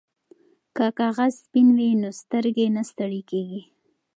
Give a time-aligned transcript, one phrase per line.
[0.75, 3.61] که کاغذ سپین وي نو سترګې نه ستړې کیږي.